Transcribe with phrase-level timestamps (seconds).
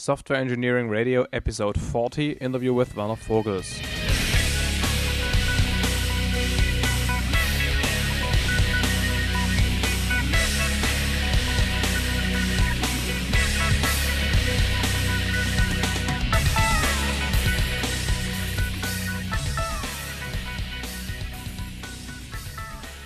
[0.00, 3.82] Software Engineering Radio, episode 40, interview with Werner Vogels.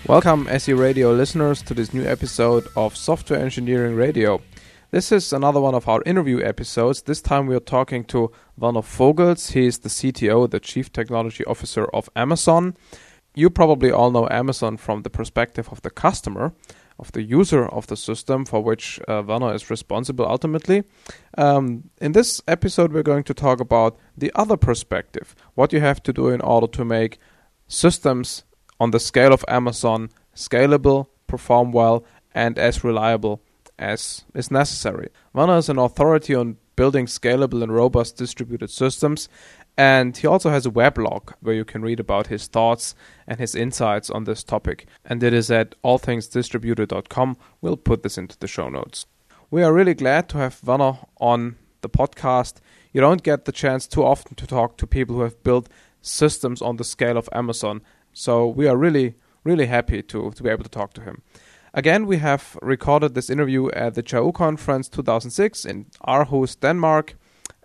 [0.06, 4.40] Welcome, SE Radio listeners, to this new episode of Software Engineering Radio.
[4.94, 7.02] This is another one of our interview episodes.
[7.02, 9.50] This time we are talking to Werner Vogels.
[9.50, 12.76] He is the CTO, the Chief Technology Officer of Amazon.
[13.34, 16.52] You probably all know Amazon from the perspective of the customer,
[17.00, 20.84] of the user of the system for which uh, Werner is responsible ultimately.
[21.36, 26.04] Um, in this episode, we're going to talk about the other perspective what you have
[26.04, 27.18] to do in order to make
[27.66, 28.44] systems
[28.78, 33.40] on the scale of Amazon scalable, perform well, and as reliable
[33.78, 35.08] as is necessary.
[35.32, 39.28] Werner is an authority on building scalable and robust distributed systems,
[39.76, 42.94] and he also has a weblog where you can read about his thoughts
[43.26, 44.86] and his insights on this topic.
[45.04, 47.36] And it is at allthingsdistributed.com.
[47.60, 49.06] We'll put this into the show notes.
[49.50, 52.56] We are really glad to have Werner on the podcast.
[52.92, 55.68] You don't get the chance too often to talk to people who have built
[56.00, 57.82] systems on the scale of Amazon
[58.14, 61.22] so we are really, really happy to, to be able to talk to him.
[61.76, 67.16] Again, we have recorded this interview at the JAOO Conference 2006 in Aarhus, Denmark.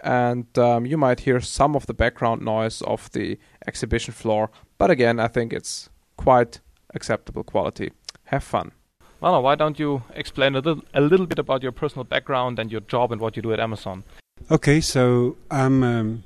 [0.03, 3.37] And um, you might hear some of the background noise of the
[3.67, 4.49] exhibition floor.
[4.79, 6.59] But again, I think it's quite
[6.95, 7.91] acceptable quality.
[8.25, 8.71] Have fun.
[9.21, 12.71] Well, why don't you explain a little, a little bit about your personal background and
[12.71, 14.03] your job and what you do at Amazon?
[14.49, 16.23] Okay, so I'm um,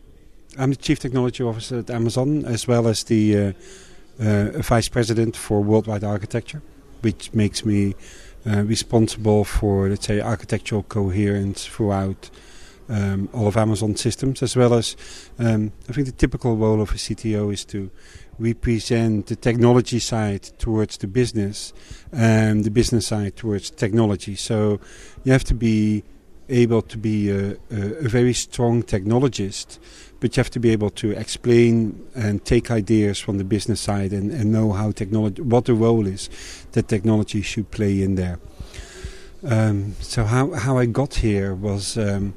[0.58, 3.54] I'm the chief technology officer at Amazon, as well as the uh,
[4.24, 6.62] uh, vice president for worldwide architecture,
[7.04, 7.96] which makes me
[8.46, 12.30] uh, responsible for, let's say, architectural coherence throughout
[12.90, 14.96] um, all of Amazon systems, as well as
[15.40, 17.90] um, I think the typical role of a CTO is to
[18.40, 21.74] represent the technology side towards the business
[22.12, 24.36] and the business side towards technology.
[24.36, 24.80] So
[25.24, 26.04] you have to be
[26.50, 29.80] able to be a, a, a very strong technologist,
[30.24, 34.14] but you have to be able to explain and take ideas from the business side
[34.14, 36.30] and, and know how technology, what the role is
[36.72, 38.40] that technology should play in there.
[39.46, 42.36] Um, so how how I got here was um,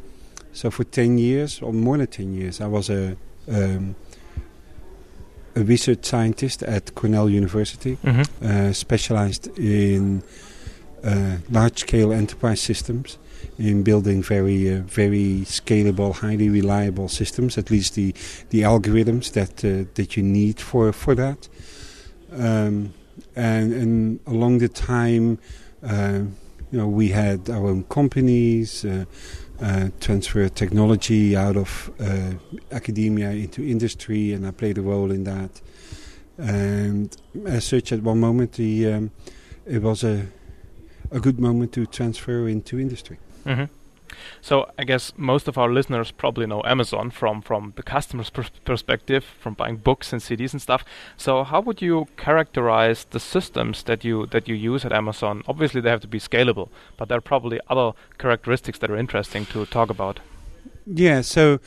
[0.53, 3.17] so for ten years or more than ten years I was a
[3.49, 3.95] um,
[5.55, 8.45] a research scientist at Cornell University, mm-hmm.
[8.45, 10.25] uh, specialized in
[11.05, 13.19] uh, large scale enterprise systems
[13.59, 17.59] in building very uh, very scalable, highly reliable systems.
[17.59, 18.13] At least the
[18.51, 21.49] the algorithms that uh, that you need for for that.
[22.33, 22.93] Um,
[23.35, 25.39] and and along the time,
[25.83, 26.21] uh,
[26.71, 28.85] you know, we had our own companies.
[28.85, 29.05] Uh,
[29.59, 32.33] uh, transfer technology out of uh,
[32.73, 35.63] academia into industry, and I played a role in that.
[36.37, 39.11] And as such, at one moment, the, um,
[39.65, 40.27] it was a
[41.11, 43.19] a good moment to transfer into industry.
[43.47, 43.65] Mm-hmm.
[44.41, 48.51] So I guess most of our listeners probably know Amazon from from the customer's pers-
[48.65, 50.85] perspective, from buying books and CDs and stuff.
[51.17, 55.43] So how would you characterize the systems that you that you use at Amazon?
[55.49, 59.47] Obviously, they have to be scalable, but there are probably other characteristics that are interesting
[59.47, 60.21] to talk about.
[60.87, 61.23] Yeah.
[61.23, 61.59] So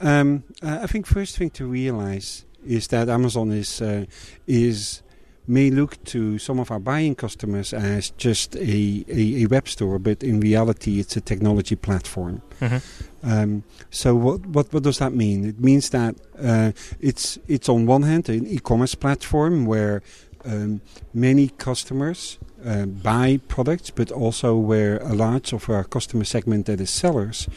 [0.00, 4.06] um, I think first thing to realize is that Amazon is uh,
[4.46, 5.02] is
[5.46, 9.98] may look to some of our buying customers as just a, a, a web store,
[9.98, 12.40] but in reality, it's a technology platform.
[12.60, 13.30] Mm-hmm.
[13.30, 15.44] Um, so, what, what what does that mean?
[15.46, 20.02] It means that uh, it's it's on one hand an e-commerce platform where
[20.44, 20.80] um,
[21.12, 26.80] many customers uh, buy products, but also where a large of our customer segment that
[26.80, 27.48] is sellers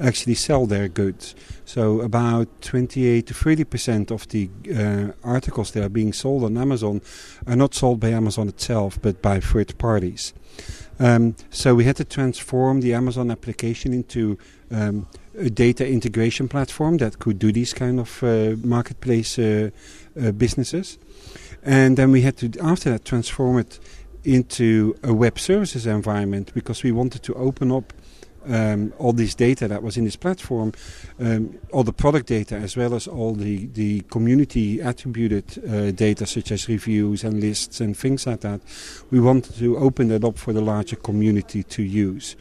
[0.00, 1.34] actually sell their goods.
[1.64, 6.56] So about 28 to 30 percent of the uh, articles that are being sold on
[6.56, 7.00] Amazon
[7.46, 10.34] are not sold by Amazon itself, but by third parties.
[10.98, 14.38] Um, so we had to transform the Amazon application into
[14.70, 15.06] um,
[15.38, 19.70] a data integration platform that could do these kind of uh, marketplace uh,
[20.20, 20.98] uh, businesses.
[21.62, 23.78] And then we had to, after that, transform it
[24.26, 27.92] into a web services environment because we wanted to open up
[28.48, 30.72] um, all this data that was in this platform,
[31.20, 36.26] um, all the product data as well as all the, the community attributed uh, data
[36.26, 38.60] such as reviews and lists and things like that.
[39.10, 42.36] We wanted to open that up for the larger community to use.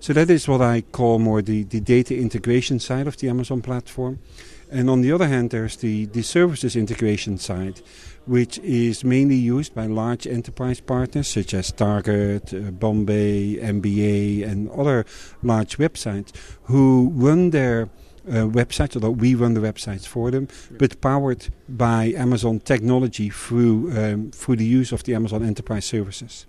[0.00, 3.60] So that is what I call more the, the data integration side of the Amazon
[3.60, 4.18] platform.
[4.70, 7.80] And on the other hand, there's the, the services integration side,
[8.26, 14.70] which is mainly used by large enterprise partners such as Target, uh, Bombay, NBA, and
[14.70, 15.04] other
[15.42, 16.32] large websites
[16.64, 17.90] who run their
[18.28, 20.48] uh, websites, although we run the websites for them,
[20.78, 26.46] but powered by Amazon technology through um, through the use of the Amazon Enterprise Services.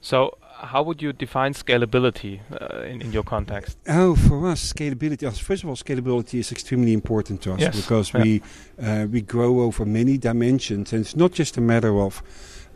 [0.00, 3.76] So, how would you define scalability uh, in, in your context?
[3.88, 5.26] Oh, for us, scalability.
[5.38, 7.76] First of all, scalability is extremely important to us yes.
[7.76, 8.22] because yeah.
[8.22, 8.42] we
[8.80, 12.22] uh, we grow over many dimensions, and it's not just a matter of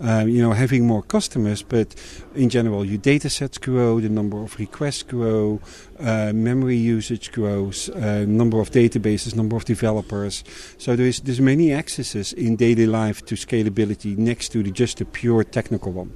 [0.00, 1.94] uh, you know having more customers, but
[2.34, 5.60] in general, your data sets grow, the number of requests grow,
[6.00, 10.42] uh, memory usage grows, uh, number of databases, number of developers.
[10.78, 15.04] So there's there's many accesses in daily life to scalability next to the, just the
[15.04, 16.12] pure technical one.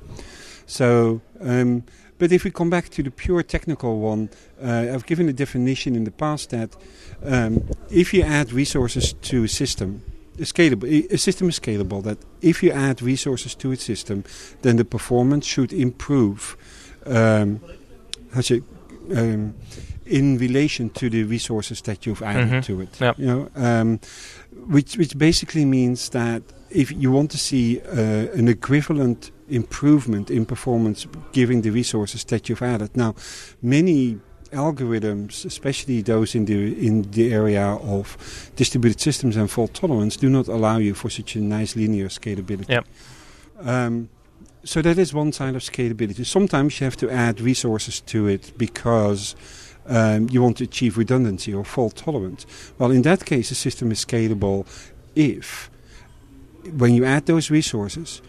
[0.71, 1.83] So, um,
[2.19, 4.31] but if we come back to the pure technical one,
[4.63, 6.77] uh, I've given a definition in the past that
[7.25, 10.03] um, if you add resources to a system,
[10.39, 12.05] a scalable a system is scalable.
[12.05, 14.23] That if you add resources to its system,
[14.63, 16.57] then the performance should improve.
[17.05, 17.61] Um,
[18.33, 18.63] how should
[19.17, 19.55] um,
[20.07, 22.61] in relation to the resources that you've added mm-hmm.
[22.61, 23.01] to it.
[23.01, 23.19] Yep.
[23.19, 24.01] You know, um,
[24.69, 30.47] which which basically means that if you want to see uh, an equivalent improvement in
[30.47, 32.97] performance given the resources that you've added.
[32.97, 33.15] Now,
[33.63, 34.19] many
[34.53, 40.29] algorithms, especially those in the in the area of distributed systems and fault tolerance, do
[40.29, 42.69] not allow you for such a nice linear scalability.
[42.69, 42.87] Yep.
[43.63, 44.09] Um,
[44.65, 46.25] so that is one side of scalability.
[46.27, 49.35] Sometimes you have to add resources to it because
[49.87, 52.47] um, you want to achieve redundancy or fault tolerance.
[52.79, 54.67] Well, in that case, the system is scalable
[55.15, 55.71] if,
[56.77, 58.21] when you add those resources,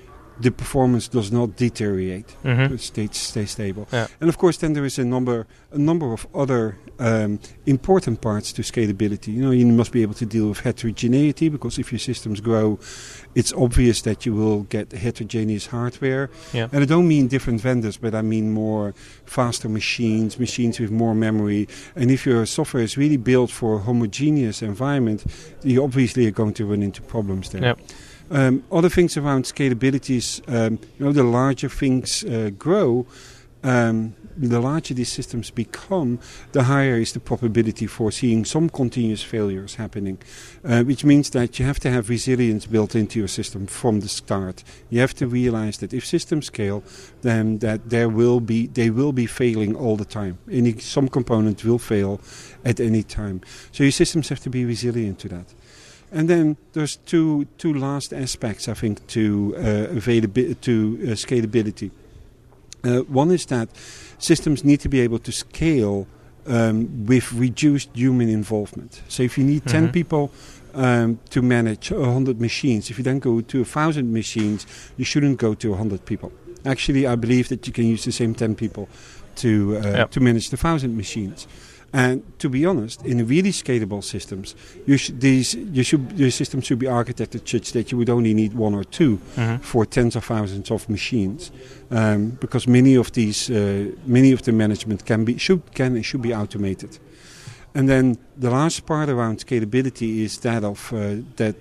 [0.42, 2.36] the performance does not deteriorate.
[2.44, 2.74] Mm-hmm.
[2.74, 3.88] It stays, stays stable.
[3.92, 4.08] Yeah.
[4.20, 8.52] And of course, then there is a number a number of other um, important parts
[8.54, 9.30] to scalability.
[9.34, 12.78] You know, you must be able to deal with heterogeneity because if your systems grow,
[13.36, 16.30] it's obvious that you will get heterogeneous hardware.
[16.54, 16.68] Yeah.
[16.72, 18.94] And I don't mean different vendors, but I mean more
[19.26, 21.68] faster machines, machines with more memory.
[21.96, 25.24] And if your software is really built for a homogeneous environment,
[25.64, 27.64] you obviously are going to run into problems there.
[27.64, 27.80] Yep.
[28.32, 33.06] Um, other things around scalability is, um, you know, the larger things uh, grow,
[33.64, 36.18] um, the larger these systems become,
[36.54, 40.18] the higher is the probability for seeing some continuous failures happening,
[40.64, 44.08] uh, which means that you have to have resilience built into your system from the
[44.08, 44.64] start.
[44.90, 46.84] You have to realize that if systems scale,
[47.22, 50.40] then that there will be they will be failing all the time.
[50.50, 52.22] Any some component will fail
[52.64, 53.42] at any time.
[53.72, 55.54] So your systems have to be resilient to that.
[56.12, 61.92] And then there's two two last aspects I think to uh, availability to uh, scalability.
[62.84, 63.70] Uh, one is that
[64.18, 66.08] systems need to be able to scale
[66.48, 69.02] um, with reduced human involvement.
[69.08, 69.86] So if you need Mm-hmm.
[69.86, 70.32] 10 people
[70.74, 74.66] um, to manage 100 machines, if you then go to 1,000 machines,
[74.98, 76.32] you shouldn't go to 100 people.
[76.66, 78.88] Actually, I believe that you can use the same 10 people
[79.36, 80.12] to, uh, Yep.
[80.12, 81.48] to manage the 1,000 machines.
[81.94, 84.56] And to be honest, in really scalable systems,
[84.88, 88.34] you sh- these you should your system should be architected such that you would only
[88.34, 89.60] need one or 2 Mhm.
[89.62, 91.52] for tens of thousands of machines,
[91.90, 96.06] um, because many of these uh, many of the management can be should can and
[96.06, 96.90] should be automated.
[97.76, 100.98] And then the last part around scalability is that of uh,
[101.36, 101.56] that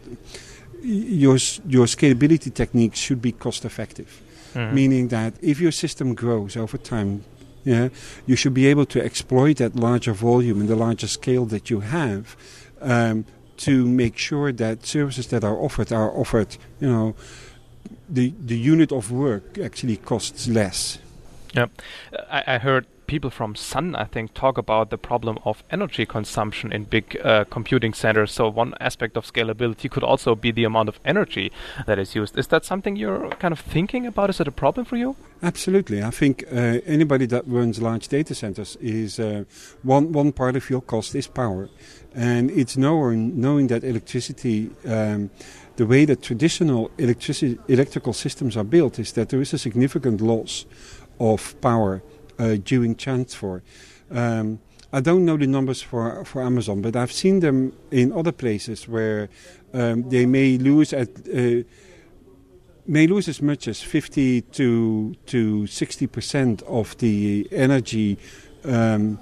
[0.82, 1.38] your
[1.69, 4.06] your scalability techniques should be cost effective
[4.55, 4.73] Mhm.
[4.73, 7.21] meaning that if your system grows over time,
[7.64, 7.88] yeah,
[8.26, 11.80] you should be able to exploit that larger volume and the larger scale that you
[11.80, 12.36] have
[12.80, 13.24] um,
[13.58, 17.14] to make sure that services that are offered are offered, you know,
[18.08, 20.98] the the unit of work actually costs less.
[22.31, 26.72] I, I heard people from Sun, I think, talk about the problem of energy consumption
[26.72, 28.31] in big uh, computing centers.
[28.31, 31.50] So one aspect of scalability could also be the amount of energy
[31.86, 32.38] that is used.
[32.38, 34.31] Is that something you're kind of thinking about?
[34.31, 35.17] Is it a problem for you?
[35.43, 39.43] Absolutely, I think uh, anybody that runs large data centers is uh,
[39.82, 41.69] one one part of your cost is power,
[42.14, 44.70] and it's knowing knowing that electricity.
[44.86, 45.31] Um,
[45.76, 50.20] the way that traditional electricity electrical systems are built is that there is a significant
[50.20, 50.67] loss
[51.19, 52.02] of power
[52.41, 53.63] uh, during transfer.
[54.11, 54.59] Um,
[54.93, 58.89] I don't know the numbers for for Amazon, but I've seen them in other places
[58.89, 59.29] where
[59.73, 61.09] um, they may lose at.
[61.29, 61.63] Uh,
[62.87, 68.17] may lose as much as 50 to to 60 percent of the energy
[68.65, 69.19] um,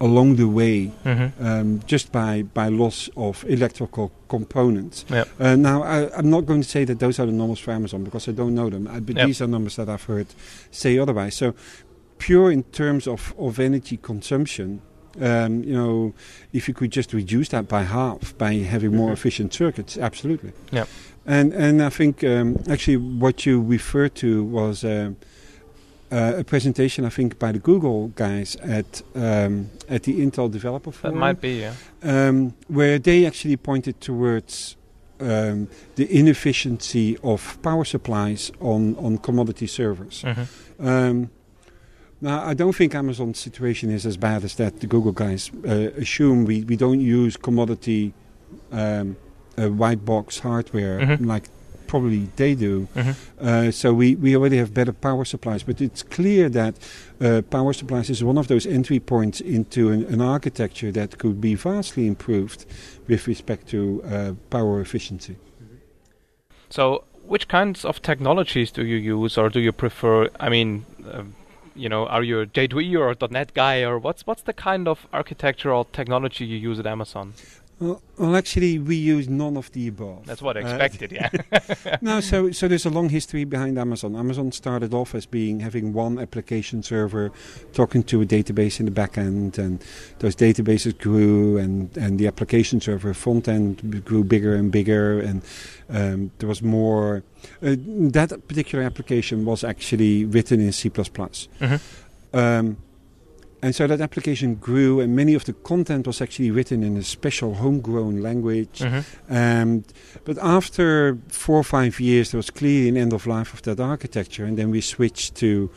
[0.00, 1.46] along the way Mm-hmm.
[1.46, 5.06] um, just by, by loss of electrical components.
[5.08, 5.28] Yep.
[5.40, 8.04] Uh, now, I, I'm not going to say that those are the numbers for Amazon
[8.04, 9.26] because I don't know them, uh, but Yep.
[9.26, 10.26] these are numbers that I've heard
[10.70, 11.34] say otherwise.
[11.36, 11.54] So,
[12.18, 14.80] pure in terms of, of energy consumption,
[15.18, 16.12] Um, you know,
[16.52, 19.16] if you could just reduce that by half by having more Mhm.
[19.18, 20.50] efficient circuits, absolutely.
[20.72, 20.84] Yeah.
[21.24, 25.12] And and I think um, actually what you referred to was uh,
[26.12, 30.92] uh, a presentation I think by the Google guys at um, at the Intel Developer
[30.92, 31.14] Forum.
[31.14, 31.72] That might be, yeah.
[32.02, 34.76] um, where they actually pointed towards.
[35.18, 40.22] Um, the inefficiency of power supplies on, on commodity servers.
[40.22, 40.44] hmm
[40.86, 41.30] Um,
[42.26, 44.72] now, I don't think Amazon's situation is as bad as that.
[44.80, 45.70] The Google guys uh,
[46.02, 48.12] assume we, we don't use commodity
[48.72, 49.06] um,
[49.58, 51.26] uh, white box hardware Mhm.
[51.34, 51.44] like
[51.86, 52.74] probably they do.
[52.94, 55.62] hmm Uh, so we, we already have better power supplies.
[55.64, 56.74] But it's clear that
[57.20, 61.38] uh, power supplies is one of those entry points into an, an architecture that could
[61.40, 62.60] be vastly improved
[63.08, 65.36] with respect to uh, power efficiency.
[66.68, 70.28] So, which kinds of technologies do you use, or do you prefer?
[70.40, 71.34] I mean, um,
[71.76, 74.88] you know, are you a J2E or a .NET guy, or what's what's the kind
[74.88, 77.34] of architectural technology you use at Amazon?
[77.78, 80.24] Well, well, actually, we use none of the above.
[80.24, 81.12] That's what I Uh, expected.
[81.12, 81.28] yeah.
[82.00, 84.16] no, so so there's a long history behind Amazon.
[84.16, 87.30] Amazon started off as being having one application server
[87.74, 89.84] talking to a database in the back end, and
[90.20, 95.42] those databases grew, and, and the application server front end grew bigger and bigger, and
[95.90, 97.22] um, there was more.
[97.62, 97.76] Uh,
[98.12, 100.88] that particular application was actually written in C++.
[100.88, 101.80] Mhm.
[102.32, 102.76] Um,
[103.66, 107.02] and so that application grew, and many of the content was actually written in a
[107.02, 108.78] special homegrown language.
[108.78, 109.02] Mhm.
[109.28, 109.84] Um,
[110.24, 113.80] but after four or five years, there was clearly an end of life of that
[113.80, 115.68] architecture, and then we switched to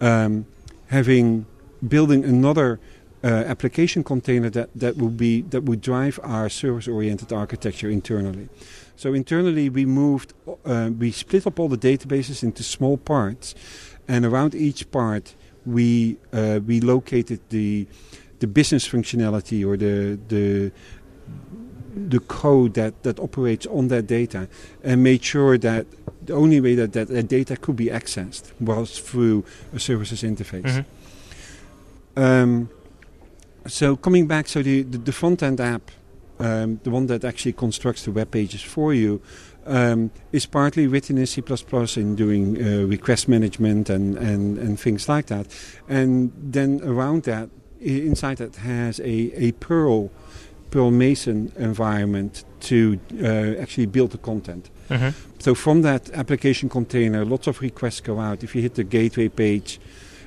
[0.00, 0.46] um,
[0.86, 1.46] having
[1.88, 2.78] building another
[3.24, 8.48] uh, application container that, that would be that would drive our service-oriented architecture internally.
[8.96, 13.56] So internally, we moved, uh, we split up all the databases into small parts,
[14.06, 15.34] and around each part,
[15.66, 17.86] we uh, we located the
[18.40, 20.72] the business functionality or the the
[21.94, 24.48] the code that, that operates on that data
[24.82, 25.86] and made sure that
[26.26, 30.64] the only way that, that that data could be accessed was through a services interface.
[30.64, 30.84] Mhm.
[32.16, 32.68] Um,
[33.66, 35.90] so coming back, so the, the, the front end app,
[36.38, 39.20] um, the one that actually constructs the web pages for you,
[39.66, 41.42] um, is partly written in C++
[41.96, 45.46] in doing uh, request management and, and, and things like that.
[45.88, 50.10] And then around that, inside that has a, a Perl,
[50.70, 54.70] Perl Mason environment to uh, actually build the content.
[54.88, 55.14] Mhm.
[55.38, 58.42] So from that application container, lots of requests go out.
[58.42, 59.78] If you hit the gateway page,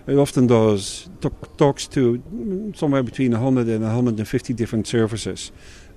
[0.07, 5.51] it often does talk, talks to mm, somewhere between 100 and 150 different services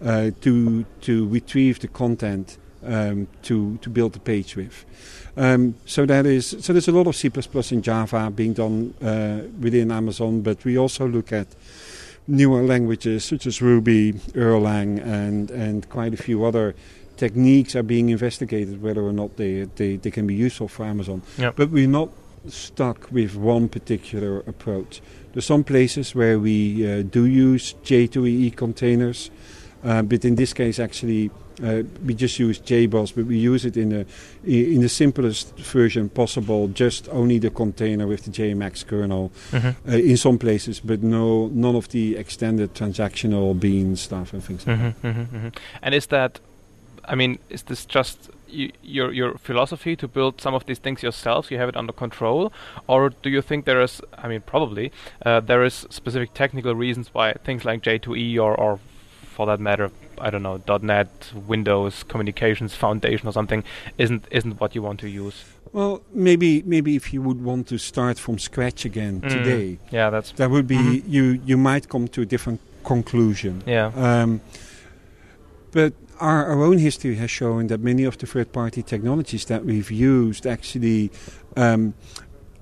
[0.05, 4.85] uh, to to retrieve the content um, to to build the page with.
[5.37, 6.73] Um, so that is so.
[6.73, 7.31] There's a lot of C++
[7.71, 11.49] and Java being done uh, within Amazon, but we also look at
[12.27, 16.75] newer languages such as Ruby, Erlang, and and quite a few other
[17.17, 21.23] techniques are being investigated whether or not they they, they can be useful for Amazon.
[21.39, 21.57] Yep.
[21.57, 22.11] But we're not
[22.49, 25.03] stuck with one particular approach.
[25.33, 29.31] There's some places where we uh, do use J2EE containers,
[29.85, 31.31] uh, but in this case, actually,
[31.63, 34.07] uh, we just use JBoss, but we use it in the
[34.45, 39.31] in the simplest version possible, just only the container with the JMX kernel.
[39.53, 39.75] Mhm.
[39.89, 44.67] Uh, in some places, but no, none of the extended transactional bean stuff and things
[44.67, 45.53] like Mhm, mhm, mhm.
[45.83, 46.41] And is that,
[47.13, 51.03] I mean, is this just y- your your philosophy to build some of these things
[51.03, 51.51] yourself?
[51.51, 52.53] You have it under control,
[52.87, 54.01] or do you think there is?
[54.25, 54.93] I mean, probably
[55.27, 58.79] uh, there is specific technical reasons why things like J2E or or
[59.41, 61.09] for that matter, I don't know, .NET,
[61.49, 63.65] Windows Communications Foundation or something
[63.97, 65.37] isn't isn't what you want to use.
[65.73, 69.29] Well, maybe maybe if you would want to start from scratch again Mm.
[69.37, 71.03] today, Yeah, that's that would be Mhm.
[71.15, 71.25] you.
[71.51, 73.55] You might come to a different conclusion.
[73.67, 73.93] yeah.
[74.07, 74.41] Um,
[75.73, 75.93] but
[76.29, 80.47] our, our own history has shown that many of the third-party technologies that we've used
[80.47, 81.11] actually
[81.57, 81.95] um,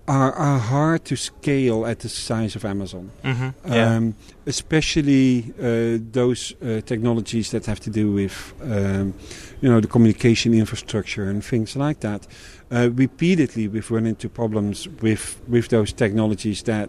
[0.08, 3.10] are, are hard to scale at the size of Amazon.
[3.22, 3.96] hmm yeah.
[3.96, 4.14] Um,
[4.46, 9.12] especially uh, those uh, technologies that have to do with, um,
[9.60, 12.26] you know, the communication infrastructure and things like that.
[12.70, 16.88] Uh, repeatedly, we've run into problems with with those technologies that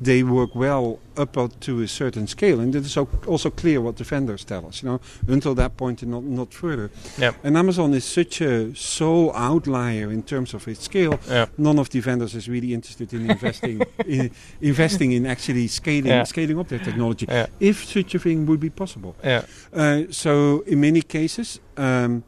[0.00, 4.04] they work well up to a certain scale, and it is also clear what the
[4.04, 4.82] vendors tell us.
[4.82, 6.90] You know, until that point and not not further.
[7.18, 7.34] Yep.
[7.44, 11.46] And Amazon is such a sole outlier in terms of its scale yeah.
[11.58, 16.24] none of the vendors is really interested in investing in investing in actually scaling Yeah.
[16.24, 17.46] scaling up their technology Yeah.
[17.60, 19.14] if such a thing would be possible.
[19.24, 19.42] Yeah.
[19.72, 22.22] Uh, so in many cases, um,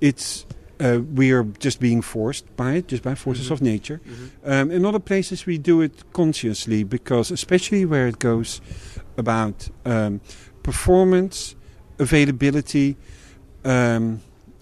[0.00, 0.46] it's
[0.80, 3.52] uh, we are just being forced by it, just by forces Mhm.
[3.52, 4.00] of nature.
[4.44, 8.60] Um, in other places, we do it consciously because, especially where it goes
[9.16, 10.20] about um,
[10.62, 11.54] performance,
[11.98, 12.96] availability,
[13.64, 14.20] um,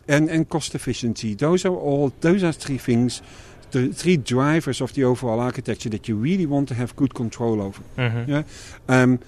[0.09, 1.35] and and cost efficiency.
[1.37, 3.23] Those are all those are three things,
[3.71, 7.61] the three drivers of the overall architecture that you really want to have good control
[7.61, 7.83] over.
[7.97, 8.31] Mm-hmm.
[8.31, 8.43] Yeah.
[8.89, 9.19] Um,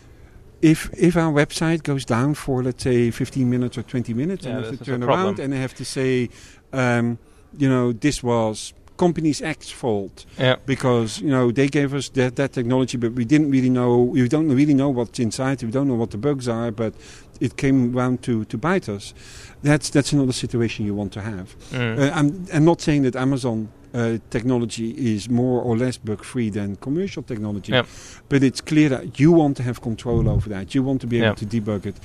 [0.62, 4.56] if if our website goes down for let's say 15 minutes or 20 minutes, Yeah,
[4.56, 6.28] and I have to turn around and I have to say,
[6.72, 7.18] um,
[7.58, 10.56] you know, this was company's X fault Yeah.
[10.66, 13.96] because you know they gave us that, that technology, but we didn't really know.
[14.02, 15.62] We don't really know what's inside.
[15.62, 16.92] We don't know what the bugs are, but
[17.40, 19.14] it came round to to bite us.
[19.62, 21.56] That's that's another situation you want to have.
[21.72, 21.98] Mm.
[21.98, 26.50] Uh, I'm, I'm not saying that Amazon uh, technology is more or less bug free
[26.50, 27.86] than commercial technology, Yep.
[28.28, 30.74] but it's clear that you want to have control over that.
[30.74, 31.36] You want to be able Yep.
[31.38, 31.96] to debug it,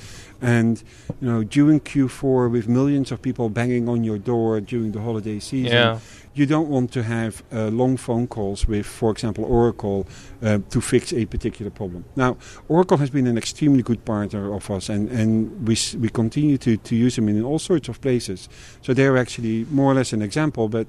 [0.41, 0.81] and
[1.21, 5.39] you know during Q4 with millions of people banging on your door during the holiday
[5.39, 5.99] season, yeah.
[6.33, 10.05] you don't want to have uh, long phone calls with, for example, Oracle
[10.43, 12.03] uh, to fix a particular problem.
[12.15, 12.37] Now,
[12.67, 16.57] Oracle has been an extremely good partner of us, and, and we, s- we continue
[16.57, 18.49] to, to use them in all sorts of places.
[18.81, 20.87] So they're actually more or less an example, but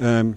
[0.00, 0.36] um,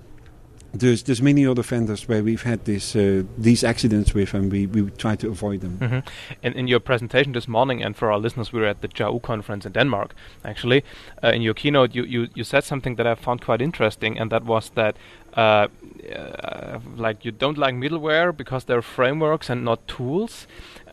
[0.74, 4.66] there's, there's many other vendors where we've had this, uh, these accidents with, and we,
[4.66, 5.78] we try to avoid them.
[5.78, 6.00] hmm
[6.44, 9.22] And in your presentation this morning, and for our listeners, we were at the JAOO
[9.22, 10.14] conference in Denmark.
[10.44, 10.84] Actually,
[11.24, 14.32] uh, in your keynote, you, you you said something that I found quite interesting, and
[14.32, 14.96] that was that
[15.38, 15.68] uh,
[16.14, 20.48] uh, like you don't like middleware because they're frameworks and not tools.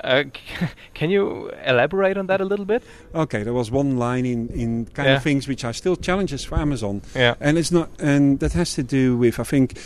[0.04, 0.24] Uh,
[0.94, 2.82] can you elaborate on that a little bit?
[3.14, 5.16] Okay, there was one line in, in kind Yeah.
[5.16, 7.02] of things which are still challenges for Amazon.
[7.14, 7.34] Yeah.
[7.40, 9.78] and it's not and that has to do with i think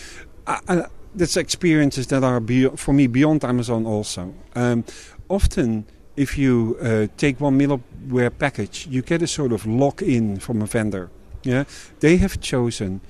[0.46, 4.84] I, I, that's experiences that are be, for me beyond amazon also um,
[5.28, 5.84] often
[6.16, 10.62] if you uh, take one middleware package you get a sort of lock in from
[10.62, 11.08] a vendor
[11.42, 11.64] yeah
[12.00, 13.00] they have chosen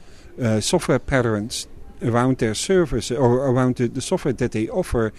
[0.42, 1.66] uh, software patterns
[2.02, 5.12] around their service or around the, the software that they offer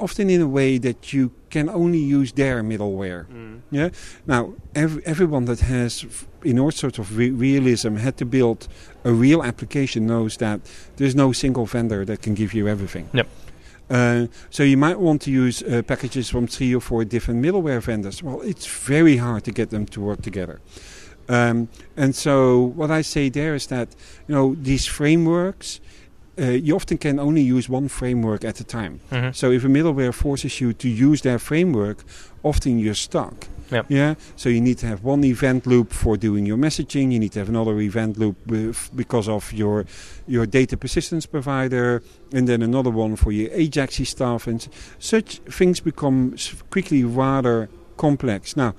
[0.00, 3.26] often in a way that you can only use their middleware
[3.70, 3.90] yeah.
[4.26, 6.04] Now, ev- everyone that has,
[6.44, 8.68] in all sorts of re- realism, had to build
[9.04, 10.60] a real application knows that
[10.96, 13.08] there's no single vendor that can give you everything.
[13.12, 13.28] Yep.
[13.88, 17.82] Uh, so you might want to use uh, packages from three or four different middleware
[17.82, 18.22] vendors.
[18.22, 20.60] Well, it's very hard to get them to work together.
[21.28, 23.88] Um, and so what I say there is that
[24.26, 25.80] you know these frameworks,
[26.40, 29.00] uh, you often can only use one framework at a time.
[29.10, 29.34] Mhm.
[29.34, 31.98] So if a middleware forces you to use their framework,
[32.42, 33.46] often you're stuck.
[33.72, 33.86] Yep.
[33.88, 34.14] Yeah.
[34.36, 37.12] So you need to have one event loop for doing your messaging.
[37.12, 39.84] You need to have another event loop with, because of your
[40.26, 44.46] your data persistence provider, and then another one for your Ajaxy stuff.
[44.48, 48.56] And s- such things become s- quickly rather complex.
[48.56, 48.74] Now,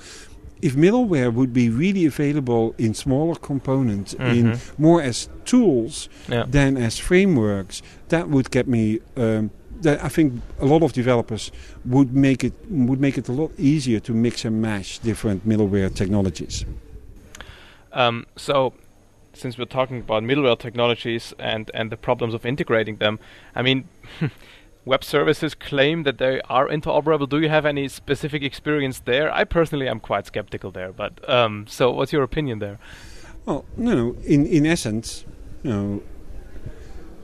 [0.62, 4.60] if middleware would be really available in smaller components, in Mhm.
[4.78, 6.46] more as tools Yeah.
[6.48, 9.00] than as frameworks, that would get me.
[9.18, 9.50] Um,
[9.82, 11.52] that I think a lot of developers
[11.86, 15.90] would make it would make it a lot easier to mix and match different middleware
[15.94, 16.66] technologies.
[17.94, 18.74] Um, so,
[19.34, 23.18] since we're talking about middleware technologies and, and the problems of integrating them,
[23.56, 23.86] I mean,
[24.86, 27.30] web services claim that they are interoperable.
[27.30, 29.32] Do you have any specific experience there?
[29.32, 32.80] I personally am quite skeptical there, but um, so what's your opinion there?
[33.46, 34.16] Well, no, no.
[34.26, 35.26] In in essence,
[35.64, 36.04] you know,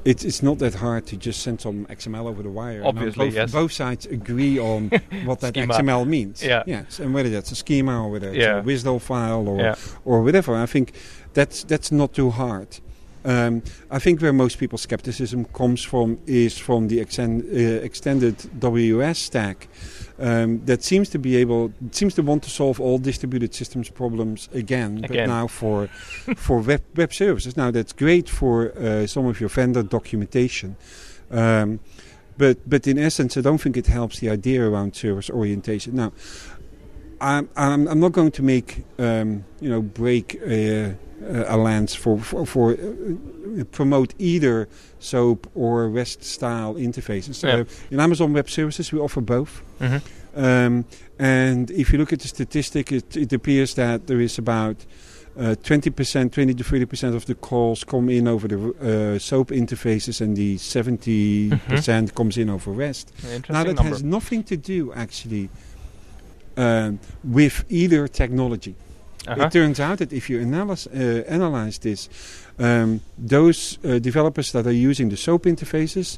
[0.05, 2.81] it's it's not that hard to just send some XML over the wire.
[2.85, 3.51] Obviously, both, yes.
[3.51, 4.89] both sides agree on
[5.25, 5.73] what that Schema.
[5.73, 6.43] XML means.
[6.43, 6.63] Yeah.
[6.65, 9.75] Yes, and whether that's a schema or whether it's a WSDL file or Yeah.
[10.05, 10.55] or whatever.
[10.55, 10.93] I think
[11.33, 12.79] that's that's not too hard.
[13.25, 18.36] Um, I think where most people's skepticism comes from is from the extend, uh, extended
[18.60, 19.67] WS stack
[20.19, 24.49] um, that seems to be able seems to want to solve all distributed systems problems
[24.53, 25.88] again, but now for
[26.36, 27.58] for web web services.
[27.58, 30.75] Now that's great for uh, some of your vendor documentation.
[31.30, 31.80] Um,
[32.38, 35.95] but but in essence, I don't think it helps the idea around service orientation.
[35.95, 36.13] Now,
[37.21, 42.19] I'm I'm, I'm not going to make um, you know break uh, a lance for
[42.19, 44.67] for, for uh, promote either
[44.99, 47.43] SOAP or REST style interfaces.
[47.43, 47.62] Yeah.
[47.62, 49.62] Uh, in Amazon Web Services, we offer both.
[49.80, 50.39] Mm-hmm.
[50.39, 50.86] Um,
[51.17, 54.86] and if you look at the statistic, it, it appears that there is about
[55.38, 60.21] uh, 20%, 20 to 30% of the calls come in over the uh, SOAP interfaces,
[60.21, 63.12] and the 70% comes in over REST.
[63.49, 63.84] Now, that number.
[63.84, 65.49] has nothing to do actually
[66.57, 68.75] um, with either technology.
[69.27, 69.45] Uh-huh.
[69.45, 72.09] It turns out that if you analyze, uh, analyze this,
[72.59, 76.17] um, those uh, developers that are using the SOAP interfaces,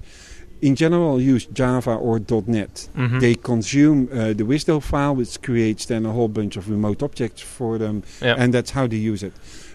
[0.61, 2.89] in general, use Java or .NET.
[2.95, 3.19] Mhm.
[3.19, 7.41] They consume uh, the WSDL file, which creates then a whole bunch of remote objects
[7.41, 8.35] for them, Yeah.
[8.37, 9.33] and that's how they use it.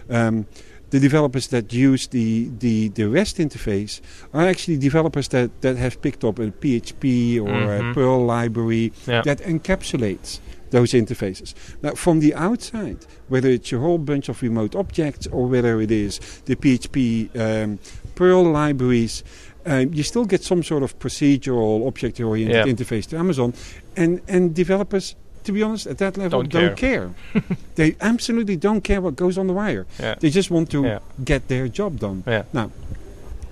[0.09, 0.45] Um,
[0.91, 3.99] the developers that use the, the, the REST interface
[4.33, 7.91] are actually developers that, that have picked up a PHP or Mhm.
[7.91, 9.23] a Perl library Yeah.
[9.23, 10.39] that encapsulates
[10.71, 11.53] those interfaces.
[11.81, 15.91] Now, from the outside, whether it's a whole bunch of remote objects or whether it
[15.91, 17.79] is the PHP um,
[18.15, 19.23] Perl libraries,
[19.65, 22.65] um, you still get some sort of procedural, object-oriented Yeah.
[22.73, 23.53] interface to Amazon,
[23.95, 25.15] and and developers.
[25.45, 27.11] To be honest, at that level, Don't don't, care.
[27.75, 29.85] they absolutely don't care what goes on the wire.
[29.99, 30.15] Yeah.
[30.19, 30.99] They just want to Yeah.
[31.23, 32.23] get their job done.
[32.25, 32.43] Yeah.
[32.51, 32.71] Now,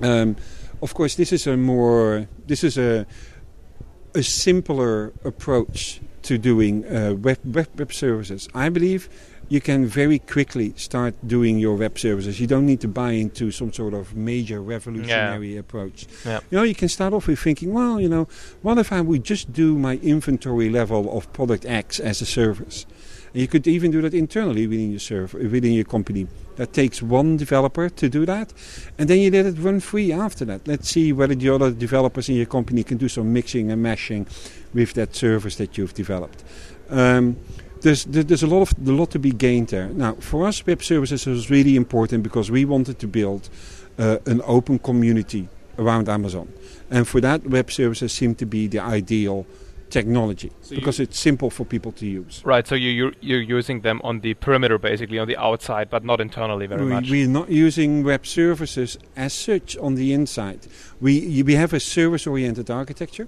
[0.02, 0.36] um,
[0.82, 3.06] of course, this is a more this is a
[4.16, 8.50] a simpler approach to doing uh, web, web web services.
[8.54, 9.10] I believe
[9.50, 12.40] you can very quickly start doing your web services.
[12.40, 16.08] You don't need to buy into some sort of major revolutionary approach.
[16.26, 16.40] Yeah.
[16.50, 18.28] You know, you can start off with thinking, well, you know,
[18.62, 22.86] what if I would just do my inventory level of product X as a service?
[23.34, 26.28] And you could even do that internally within your server, within your company.
[26.56, 28.54] That takes one developer to do that,
[29.00, 30.68] and then you let it run free after that.
[30.68, 34.28] Let's see whether the other developers in your company can do some mixing and mashing
[34.72, 36.44] with that service that you've developed.
[36.90, 37.38] Um,
[37.82, 39.90] there's there's a lot of a lot to be gained there.
[39.90, 43.50] Now, for us, web services was really important because we wanted to build
[43.98, 46.54] uh, an open community around Amazon,
[46.92, 49.48] and for that, web services seemed to be the ideal
[49.94, 52.42] technology So because it's simple for people to use.
[52.44, 56.04] Right, so you, you're, you're using them on the perimeter, basically, on the outside, but
[56.04, 57.10] not internally very we, much.
[57.10, 60.62] We're not using web services as such on the inside.
[61.00, 63.28] We we have a service-oriented architecture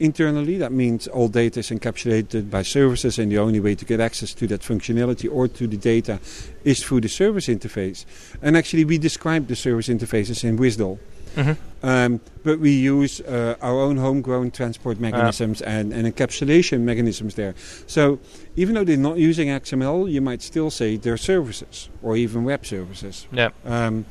[0.00, 0.56] internally.
[0.58, 4.34] That means all data is encapsulated by services, and the only way to get access
[4.34, 6.18] to that functionality or to the data
[6.64, 8.04] is through the service interface.
[8.42, 10.98] And actually, we describe the service interfaces in WSDL.
[11.36, 11.56] Mhm.
[11.82, 17.54] Um, but we use uh, our own homegrown transport mechanisms and, and encapsulation mechanisms there.
[17.86, 18.18] So
[18.56, 22.66] even though they're not using XML, you might still say they're services or even web
[22.66, 23.26] services.
[23.32, 23.50] Yeah.
[23.64, 24.04] Um,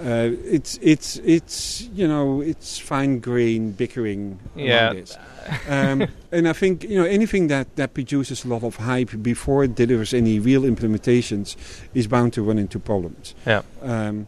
[0.00, 4.92] uh, it's it's it's you know it's fine grain bickering Yeah.
[4.92, 5.16] this.
[5.68, 9.64] um, and I think you know anything that, that produces a lot of hype before
[9.64, 11.56] it delivers any real implementations
[11.94, 13.34] is bound to run into problems.
[13.46, 13.62] Yeah.
[13.82, 14.26] Um,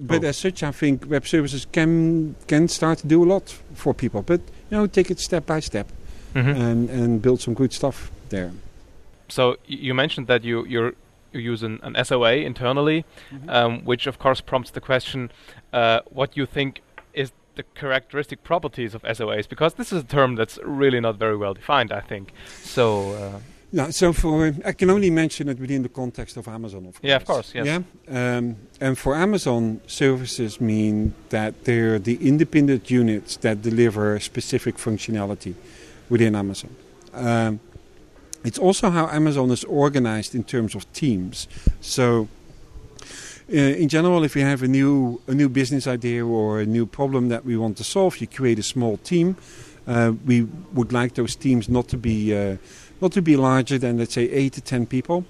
[0.00, 0.28] but Oh.
[0.28, 4.22] as such, I think web services can can start to do a lot for people.
[4.22, 5.86] But you know, take it step by step
[6.34, 6.56] Mhm.
[6.56, 8.50] and and build some good stuff there.
[9.28, 10.92] So you mentioned that you you're
[11.32, 13.04] you use an, an SOA internally,
[13.48, 15.30] um, which of course prompts the question:
[15.72, 16.80] uh, what you think
[17.12, 19.46] is the characteristic properties of SOAs?
[19.48, 22.32] Because this is a term that's really not very well defined, I think.
[22.62, 23.38] So uh,
[23.70, 27.00] Yeah, so for I can only mention it within the context of Amazon, of course.
[27.02, 27.66] Yeah, of course, yes.
[27.66, 34.76] Yeah, um, and for Amazon, services mean that they're the independent units that deliver specific
[34.76, 35.54] functionality
[36.08, 36.74] within Amazon.
[37.12, 37.60] Um,
[38.42, 41.48] it's also how Amazon is organized in terms of teams.
[41.80, 42.28] So.
[43.50, 46.84] Uh, in general, if you have a new a new business idea or a new
[46.84, 49.36] problem that we want to solve, you create a small team.
[49.86, 50.42] Uh, we
[50.74, 52.58] would like those teams not to be uh,
[53.00, 55.24] not to be larger than let's say eight to ten people,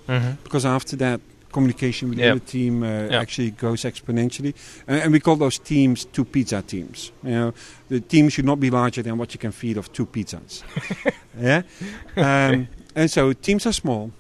[0.45, 1.21] because after that
[1.53, 2.35] communication within Yeah.
[2.35, 3.21] the team uh, Yeah.
[3.21, 4.53] actually goes exponentially.
[4.89, 7.11] Uh, and we call those teams two pizza teams.
[7.25, 7.55] You know,
[7.89, 10.63] the team should not be larger than what you can feed of two pizzas.
[11.41, 11.63] yeah,
[12.17, 14.11] um, and so teams are small,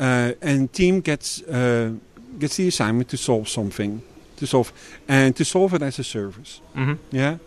[0.00, 1.90] uh, and team gets uh,
[2.38, 4.00] gets the assignment to solve something,
[4.36, 4.72] to solve
[5.08, 6.60] and to solve it as a service.
[6.74, 7.38] hmm Yeah.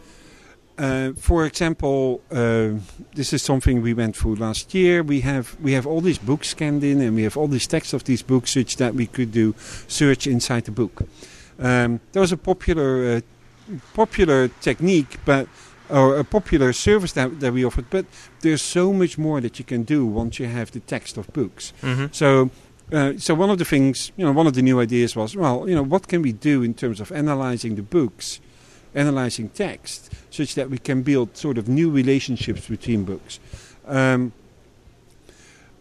[0.79, 2.69] Uh, for example, uh,
[3.13, 5.03] this is something we went through last year.
[5.03, 7.93] We have we have all these books scanned in, and we have all these texts
[7.93, 9.53] of these books, such that we could do
[9.87, 11.01] search inside the book.
[11.59, 13.21] Um, that was a popular uh,
[13.93, 15.47] popular technique, but
[15.89, 17.89] or a popular service that, that we offered.
[17.89, 18.05] But
[18.41, 21.73] there's so much more that you can do once you have the text of books.
[21.81, 22.49] hmm So,
[22.93, 25.67] uh, so one of the things, you know, one of the new ideas was, well,
[25.67, 28.39] you know, what can we do in terms of analyzing the books,
[28.95, 33.39] analyzing text, such that we can build sort of new relationships between books.
[33.88, 34.32] Um,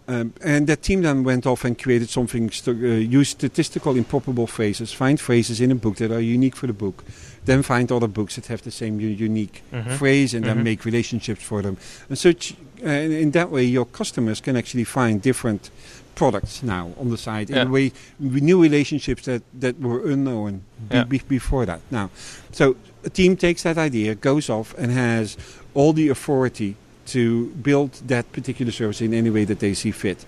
[0.06, 4.46] um, and that team then went off and created something, st- uh, use statistical improbable
[4.46, 7.04] phrases, find phrases in a book that are unique for the book,
[7.44, 10.48] then find other books that have the same u- unique hmm phrase and Mhm.
[10.48, 11.76] then make relationships for them.
[12.08, 15.70] And such, uh, in that way, your customers can actually find different
[16.18, 17.62] products now on the site in Yeah.
[17.68, 20.52] a way, new relationships that, that were unknown
[20.90, 21.04] Yeah.
[21.04, 21.80] be, before that.
[21.90, 22.10] Now,
[22.50, 22.64] so
[23.04, 25.36] a team takes that idea, goes off, and has
[25.74, 26.74] all the authority
[27.14, 30.18] to build that particular service in any way that they see fit.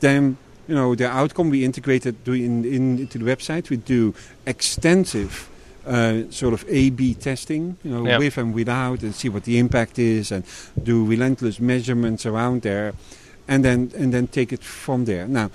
[0.00, 0.36] Then,
[0.68, 3.70] you know, the outcome we integrated do in, in, into the website.
[3.70, 4.14] We do
[4.46, 5.48] extensive
[5.86, 8.18] uh, sort of A/B testing, you know, Yeah.
[8.18, 10.42] with and without, and see what the impact is, and
[10.82, 12.92] do relentless measurements around there,
[13.48, 15.26] and then and then take it from there.
[15.26, 15.50] Now,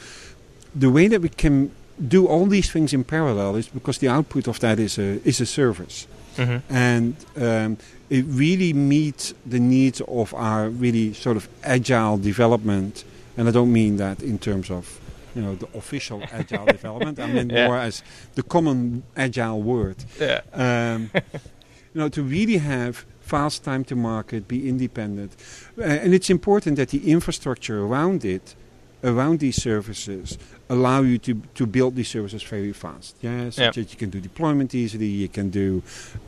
[0.79, 1.69] the way that we can
[2.07, 5.39] do all these things in parallel is because the output of that is a is
[5.41, 7.77] a service, hmm and um,
[8.09, 13.03] it really meets the needs of our really sort of agile development.
[13.37, 14.99] And I don't mean that in terms of
[15.35, 17.19] you know the official agile development.
[17.19, 17.67] I mean Yeah.
[17.67, 18.03] more as
[18.35, 19.95] the common agile word.
[20.19, 20.41] Yeah.
[20.53, 21.09] Um,
[21.93, 25.31] you know, to really have fast time to market, be independent,
[25.77, 28.55] uh, and it's important that the infrastructure around it,
[29.03, 30.37] around these services,
[30.69, 33.15] allow you to to build these services very fast.
[33.21, 33.71] Yeah, so Yeah.
[33.71, 35.81] that you can do deployment easily, you can do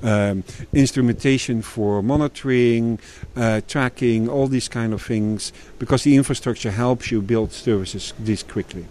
[0.03, 2.99] um, instrumentation for monitoring,
[3.36, 8.43] uh, tracking, all these kind of things, because the infrastructure helps you build services this
[8.43, 8.86] quickly.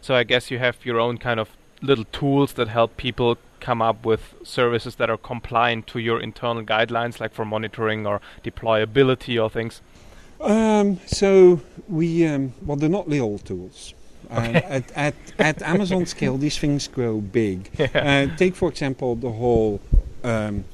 [0.00, 1.48] So I guess you have your own kind of
[1.80, 6.62] little tools that help people come up with services that are compliant to your internal
[6.62, 9.80] guidelines, like for monitoring or deployability or things.
[10.40, 13.94] Um, so we, um, well, they're not little tools.
[14.30, 14.54] Um, Okay.
[14.76, 17.70] at, at, at Amazon scale, these things grow big.
[17.78, 17.88] Yeah.
[17.94, 19.80] Uh, take, for example, the whole
[20.24, 20.64] um,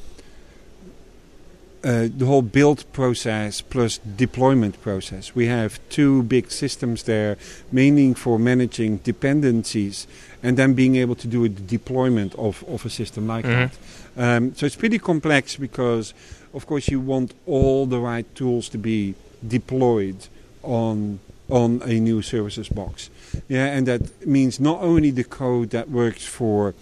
[1.85, 5.35] uh, the whole build process plus deployment process.
[5.35, 7.37] We have two big systems there,
[7.71, 10.07] mainly for managing dependencies
[10.43, 13.71] and then being able to do a deployment of, of a system like Mhm.
[13.71, 13.73] that.
[14.17, 16.15] Um, so it's pretty complex because,
[16.53, 19.15] of course, you want all the right tools to be
[19.47, 20.17] deployed
[20.63, 23.09] on on a new services box.
[23.49, 26.75] Yeah, and that means not only the code that works for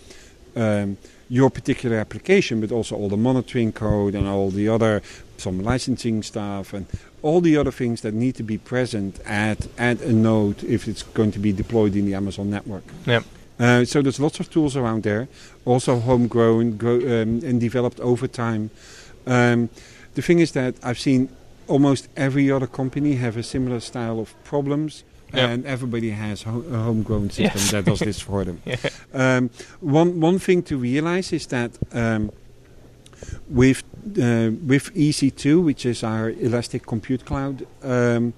[0.56, 0.96] um,
[1.28, 5.02] your particular application, but also all the monitoring code and all the other
[5.38, 6.86] some licensing stuff and
[7.22, 11.02] all the other things that need to be present at at a node if it's
[11.02, 12.84] going to be deployed in the Amazon network.
[13.06, 13.24] Yep.
[13.58, 15.28] Uh, so there's lots of tools around there,
[15.64, 18.70] also homegrown grow, um, and developed over time.
[19.26, 19.70] Um,
[20.14, 21.30] the thing is that I've seen
[21.66, 25.04] almost every other company have a similar style of problems.
[25.34, 25.50] Yeah.
[25.50, 27.70] And everybody has ho- a homegrown system Yes.
[27.72, 28.60] that does this for them.
[28.66, 28.76] Yeah.
[29.14, 32.30] Um, one one thing to realize is that um,
[33.48, 33.82] with
[34.18, 38.32] uh, with EC2, which is our Elastic Compute Cloud um,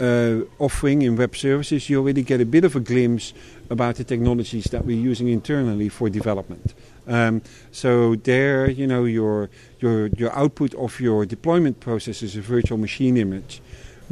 [0.00, 3.32] uh, offering in web services, you already get a bit of a glimpse
[3.70, 6.74] about the technologies that we're using internally for development.
[7.06, 9.48] Um, so there, you know, your
[9.80, 13.60] your your output of your deployment process is a virtual machine image,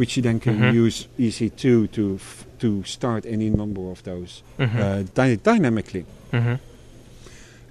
[0.01, 0.85] which you then can Mhm.
[0.85, 4.77] use EC2 to f- to start any number of those Mhm.
[4.81, 6.05] uh, dy- dynamically.
[6.33, 6.59] Mhm.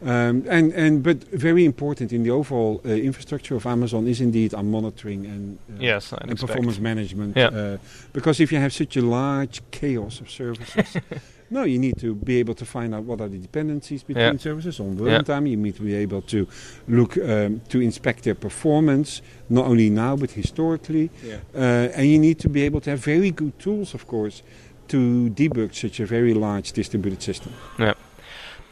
[0.01, 4.53] Um, and, and but very important in the overall uh, infrastructure of Amazon is indeed
[4.53, 6.47] our monitoring and, uh, Yes, and expect.
[6.47, 7.35] performance management.
[7.35, 7.47] Yeah.
[7.49, 7.77] Uh,
[8.13, 10.95] because if you have such a large chaos of services,
[11.49, 14.37] no, you need to be able to find out what are the dependencies between Yeah.
[14.37, 15.19] services on Yeah.
[15.19, 15.49] runtime.
[15.49, 16.47] You need to be able to
[16.87, 21.09] look um, to inspect their performance, not only now but historically.
[21.55, 21.59] Uh,
[21.95, 24.43] and you need to be able to have very good tools, of course,
[24.87, 27.51] to debug such a very large distributed system.
[27.77, 27.93] Yeah.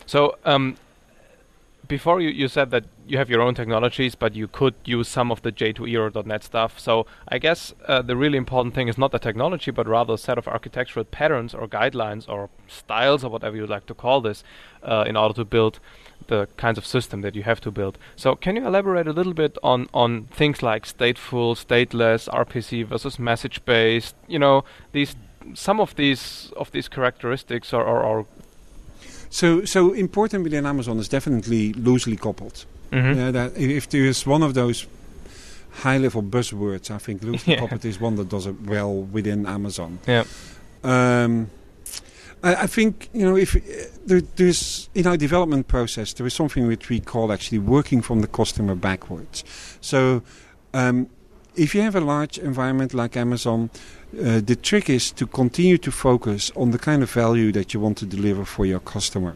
[0.05, 0.75] So, um,
[1.87, 5.31] before you, you said that you have your own technologies, but you could use some
[5.31, 6.79] of the J2E or .NET stuff.
[6.79, 10.17] So, I guess uh, the really important thing is not the technology, but rather a
[10.17, 14.43] set of architectural patterns or guidelines or styles or whatever you'd like to call this
[14.83, 15.79] uh, in order to build
[16.27, 17.97] the kinds of system that you have to build.
[18.15, 23.17] So, can you elaborate a little bit on, on things like stateful, stateless, RPC versus
[23.17, 24.15] message based?
[24.27, 25.15] You know, these
[25.53, 28.25] some of these of these characteristics or, or, or
[29.29, 32.65] So, so important within Amazon is definitely loosely coupled.
[32.91, 33.15] Mhm.
[33.15, 34.87] Yeah, that if there is one of those
[35.83, 37.59] high-level buzzwords, I think loosely Yeah.
[37.59, 39.99] coupled is one that does it well within Amazon.
[40.07, 40.23] Yeah.
[40.83, 41.49] Um,
[42.43, 43.59] I, I think you know if uh,
[44.05, 48.21] there, there's in our development process there is something which we call actually working from
[48.21, 49.43] the customer backwards.
[49.81, 50.21] So.
[50.73, 51.07] Um,
[51.55, 53.71] if you have a large environment like Amazon,
[54.13, 57.79] uh, the trick is to continue to focus on the kind of value that you
[57.79, 59.35] want to deliver for your customer.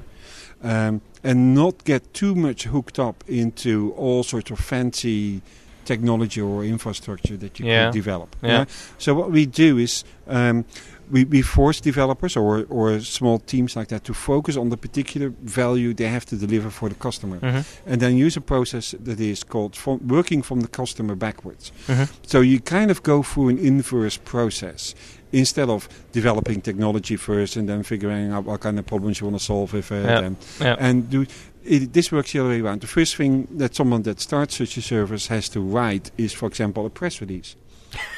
[0.63, 5.41] Um, and not get too much hooked up into all sorts of fancy
[5.85, 7.85] technology or infrastructure that you Yeah.
[7.85, 8.35] can develop.
[8.43, 8.65] Yeah.
[8.97, 10.65] So what we do is um,
[11.11, 15.29] we, we force developers or, or small teams like that to focus on the particular
[15.43, 17.63] value they have to deliver for the customer Mhm.
[17.85, 21.71] and then use a process that is called from working from the customer backwards.
[21.87, 22.07] Mhm.
[22.25, 24.95] So you kind of go through an inverse process
[25.33, 29.39] instead of developing technology first and then figuring out what kind of problems you want
[29.39, 30.05] to solve with it.
[30.05, 30.19] Yeah.
[30.25, 30.75] And, Yeah.
[30.79, 31.25] and do
[31.63, 32.81] it, this works the other way around.
[32.81, 36.47] The first thing that someone that starts such a service has to write is, for
[36.47, 37.55] example, a press release.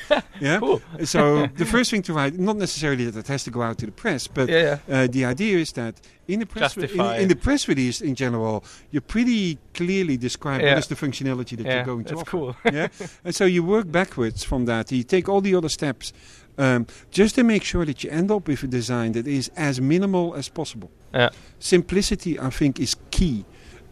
[0.40, 0.60] yeah.
[0.60, 0.82] Cool.
[1.04, 3.86] so the first thing to write, not necessarily that it has to go out to
[3.86, 4.96] the press, but Yeah, yeah.
[5.02, 5.96] uh, the idea is that
[6.28, 10.62] in the press re- in, in the press release in general, you pretty clearly describe
[10.62, 10.70] Yeah.
[10.76, 12.30] what is the functionality that you're going to that's offer.
[12.32, 12.56] cool.
[12.74, 12.88] yeah,
[13.26, 14.92] and so you work backwards from that.
[14.92, 16.14] You take all the other steps.
[16.56, 19.82] Um, just to make sure that you end up with a design that is as
[19.82, 20.92] minimal as possible.
[21.12, 21.30] Yeah.
[21.58, 23.44] Simplicity, I think, is key.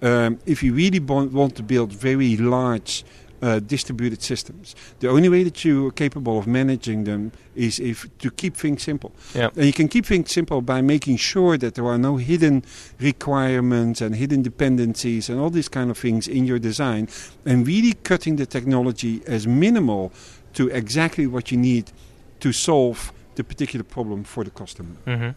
[0.04, 3.04] Um, if you really want to build very large
[3.42, 8.08] uh, distributed systems, the only way that you are capable of managing them is if
[8.20, 9.12] to keep things simple.
[9.34, 9.50] Yeah.
[9.56, 12.64] And you can keep things simple by making sure that there are no hidden
[13.00, 17.08] requirements and hidden dependencies and all these kind of things in your design,
[17.46, 20.12] and really cutting the technology as minimal
[20.54, 21.92] to exactly what you need
[22.40, 24.96] to solve the particular problem for the customer.
[25.06, 25.30] Mm-hmm.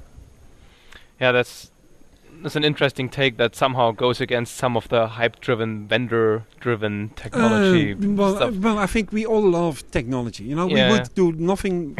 [1.20, 1.70] Yeah, that's
[2.42, 7.96] that's an interesting take that somehow goes against some of the hype-driven, vendor-driven technology Uh,
[8.00, 8.50] well, stuff.
[8.54, 10.44] uh, well, I think we all love technology.
[10.44, 10.90] You know, Yeah.
[10.92, 11.94] we would do nothing.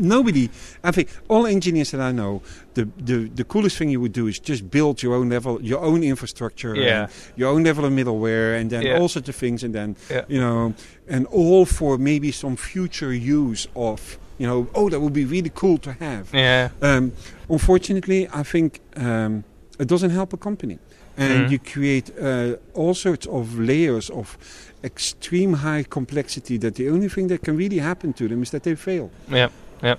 [0.00, 0.48] nobody.
[0.84, 2.42] I think all engineers that I know,
[2.74, 5.80] the, the the coolest thing you would do is just build your own level, your
[5.80, 7.08] own infrastructure, Yeah.
[7.36, 8.98] your own level of middleware, and then Yeah.
[8.98, 9.96] all sorts of things, and then
[10.28, 10.74] you know,
[11.08, 14.18] and all for maybe some future use of.
[14.38, 16.28] You know, oh, that would be really cool to have.
[16.34, 17.12] yeah, Um,
[17.48, 19.44] unfortunately, I think um,
[19.78, 20.78] it doesn't help a company.
[21.16, 21.50] And Mhm.
[21.50, 24.36] you create uh, all sorts of layers of
[24.82, 28.62] extreme high complexity that the only thing that can really happen to them is that
[28.62, 29.10] they fail.
[29.30, 29.48] yeah,
[29.82, 29.96] yeah.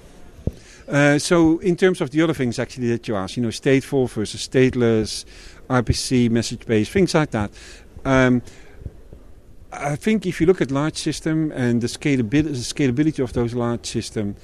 [0.87, 4.09] Uh, so, in terms of the other things actually that you asked, you know, stateful
[4.09, 5.23] versus stateless,
[5.69, 7.51] RPC, message based, things like that.
[8.05, 8.41] Um,
[9.73, 13.53] I think if you look at large system and the scalability, the scalability of those
[13.53, 14.35] large system,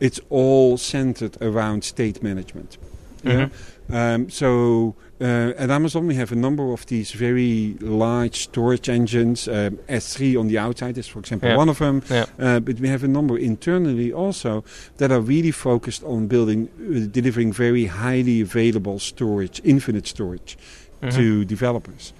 [0.00, 2.78] it's all centered around state management.
[3.24, 3.48] Yeah.
[3.48, 3.50] Mhm.
[3.90, 9.48] Um, so uh, at Amazon we have a number of these very large storage engines.
[9.48, 11.56] Um, S3 on the outside is, for example, Yeah.
[11.56, 12.02] one of them.
[12.08, 12.26] Yeah.
[12.38, 14.62] Uh, but we have a number internally also
[14.98, 20.56] that are really focused on building, uh, delivering very highly available storage, infinite storage
[21.02, 21.12] Mhm.
[21.14, 22.12] to developers.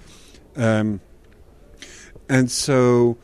[0.57, 0.99] Um,
[2.29, 3.17] and so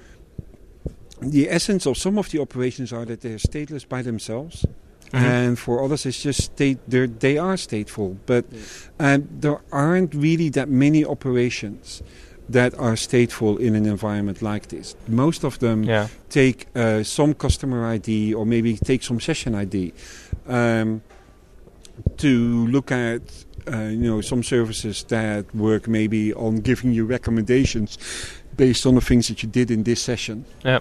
[1.22, 4.66] the essence of some of the operations are that they're stateless by themselves.
[5.12, 5.22] Mhm.
[5.22, 6.80] And for others, it's just state.
[6.90, 8.46] They are stateful, but
[9.00, 12.02] um, there aren't really that many operations
[12.50, 14.96] that are stateful in an environment like this.
[15.08, 19.94] Most of them yeah, take uh, some customer ID or maybe take some session ID
[20.48, 21.02] um,
[22.18, 23.22] to look at
[23.72, 27.98] uh, you know some services that work maybe on giving you recommendations
[28.58, 30.46] based on the things that you did in this session.
[30.64, 30.80] Yeah.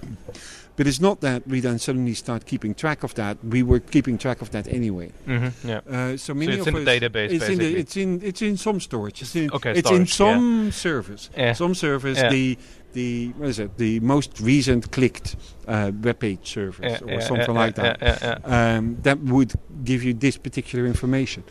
[0.76, 3.36] But it's not that we then suddenly start keeping track of that.
[3.44, 5.12] We were keeping track of that anyway.
[5.24, 5.80] hmm yeah.
[5.88, 8.56] Uh, so many it's of in the database, It's in, the, it's in it's in
[8.56, 9.22] some storage.
[9.22, 10.34] It's in, Okay, it's in storage, yeah.
[10.34, 11.30] some service.
[11.36, 11.52] Yeah.
[11.52, 12.18] Some service.
[12.18, 12.28] Yeah.
[12.30, 12.58] The
[12.92, 13.76] the what is it?
[13.78, 15.36] The most recent clicked
[15.68, 18.02] uh, web page service Yeah, or yeah, something yeah, like yeah, that.
[18.22, 19.52] Yeah, yeah, Um, that would
[19.84, 21.44] give you this particular information.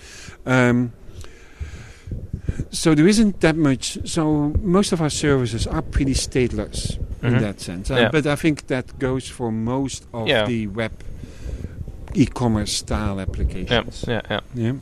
[0.45, 0.91] Um,
[2.71, 3.97] so there isn't that much.
[4.05, 7.39] So most of our services are pretty stateless in Mhm.
[7.41, 7.89] that sense.
[7.91, 8.09] Uh, Yeah.
[8.11, 10.45] But I think that goes for most of Yeah.
[10.45, 10.91] the web
[12.13, 14.05] e-commerce style applications.
[14.07, 14.39] yeah, yeah.
[14.53, 14.73] Yeah.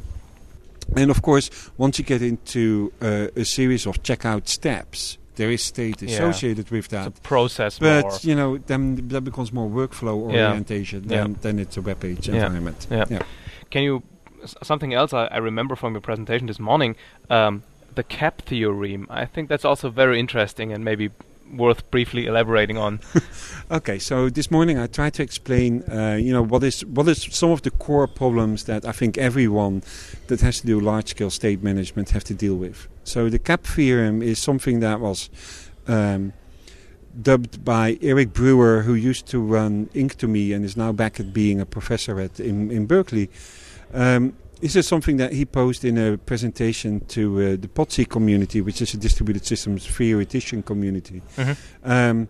[0.96, 5.62] And of course, once you get into uh, a series of checkout steps, there is
[5.64, 6.10] state Yeah.
[6.16, 7.24] associated with It's a that.
[7.24, 8.20] process But more.
[8.24, 11.22] you know, then that becomes more workflow orientation Yeah.
[11.24, 12.88] than, than it's a web page environment.
[12.92, 13.06] Yeah.
[13.10, 13.22] Yeah.
[13.70, 14.04] Can you
[14.64, 16.96] something else I, I remember from your presentation this morning?
[17.30, 17.64] Um,
[17.96, 19.08] the cap theorem.
[19.10, 21.10] I think that's also very interesting and maybe
[21.54, 23.00] worth briefly elaborating on.
[23.72, 27.24] Okay, so this morning I tried to explain, uh, you know, what is what is
[27.32, 29.82] some of the core problems that I think everyone
[30.28, 32.90] that has to do large-scale state management have to deal with.
[33.06, 35.30] So the CAP theorem is something that was
[35.88, 36.34] um,
[37.22, 41.62] dubbed by Eric Brewer, who used to run Inktomi and is now back at being
[41.62, 43.30] a professor at in, in Berkeley.
[43.94, 48.62] Um, this is something that he posed in a presentation to uh, the PODC community,
[48.62, 51.22] which is a distributed systems theoretician community.
[51.36, 51.58] Mhm.
[51.84, 52.28] Um,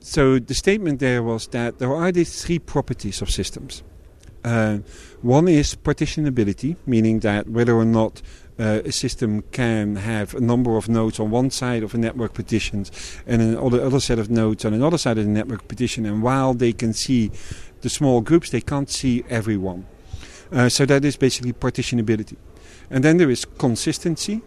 [0.00, 3.82] so the statement there was that there are these three properties of systems.
[4.44, 4.78] Uh,
[5.22, 8.20] one is partitionability, meaning that whether or not
[8.58, 12.34] uh, a system can have a number of nodes on one side of a network
[12.34, 12.92] partitions
[13.26, 16.54] and another other set of nodes on another side of the network partition, and while
[16.54, 17.30] they can see
[17.80, 19.86] the small groups, they can't see everyone.
[20.54, 22.36] Uh, so that is basically partitionability.
[22.88, 24.40] And then there is consistency.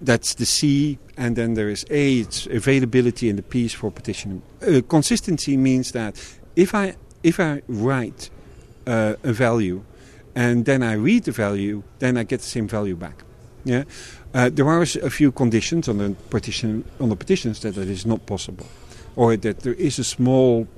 [0.00, 3.90] That's the C, and then there is A, it's availability, and the P is for
[3.90, 4.42] partitioning.
[4.62, 6.16] Uh, consistency means that
[6.56, 8.30] if I if I write
[8.86, 9.82] uh, a value
[10.36, 13.24] and then I read the value, then I get the same value back.
[13.64, 13.84] Yeah,
[14.32, 18.06] uh, there are a few conditions on the partition on the partitions that that is
[18.06, 18.66] not possible,
[19.16, 20.68] or that there is a small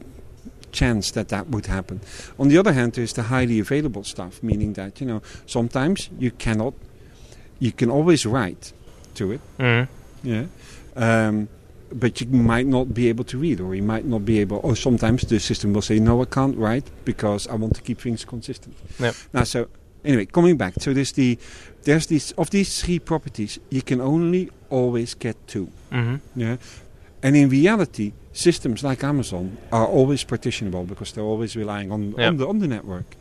[0.72, 2.00] chance that that would happen.
[2.38, 6.30] On the other hand, there's the highly available stuff, meaning that you know sometimes you
[6.30, 6.74] cannot,
[7.58, 8.72] you can always write
[9.14, 9.88] to it, Mhm.
[10.22, 10.44] yeah,
[10.96, 11.48] um,
[11.92, 14.60] but you might not be able to read, or you might not be able.
[14.62, 18.00] Or sometimes the system will say, "No, I can't write because I want to keep
[18.00, 19.14] things consistent." Yep.
[19.32, 19.66] Now, so
[20.04, 21.38] anyway, coming back, so there's the
[21.84, 25.68] there's these of these three properties, you can only always get two.
[25.90, 26.20] Mhm.
[26.36, 26.56] Yeah.
[27.22, 32.28] And in reality, systems like Amazon are always partitionable because they're always relying on, Yeah.
[32.28, 33.16] on, the, on the network.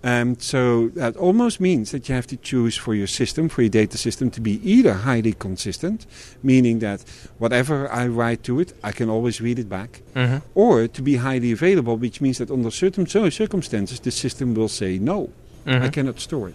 [0.00, 3.68] And so that almost means that you have to choose for your system, for your
[3.70, 6.06] data system, to be either highly consistent,
[6.40, 7.02] meaning that
[7.38, 10.42] whatever I write to it, I can always read it back, Mhm.
[10.54, 14.98] or to be highly available, which means that under certain circumstances, the system will say
[15.00, 15.30] no.
[15.66, 15.92] I Mhm.
[15.92, 16.54] cannot store it.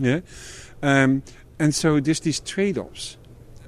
[0.00, 0.20] Yeah,
[0.82, 1.22] um,
[1.58, 3.16] and so there's these trade-offs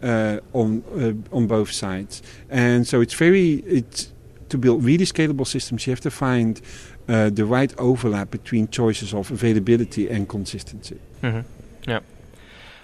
[0.03, 4.13] uh, on uh, on both sides, and so it's very it's
[4.49, 5.87] to build really scalable systems.
[5.87, 6.61] You have to find
[7.09, 10.99] uh, the right overlap between choices of availability and consistency.
[11.23, 11.91] Mm-hmm.
[11.91, 12.01] Yeah.